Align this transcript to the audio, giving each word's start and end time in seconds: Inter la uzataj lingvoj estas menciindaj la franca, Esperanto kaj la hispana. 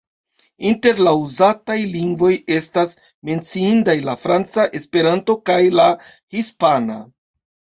Inter 0.67 1.01
la 1.07 1.11
uzataj 1.23 1.75
lingvoj 1.91 2.31
estas 2.55 2.97
menciindaj 3.31 3.97
la 4.09 4.17
franca, 4.23 4.67
Esperanto 4.81 5.37
kaj 5.51 5.61
la 5.83 5.89
hispana. 6.09 6.99